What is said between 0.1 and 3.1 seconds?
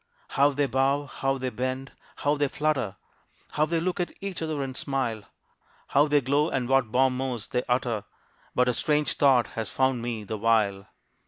How they bow, how they bend, how they flutter,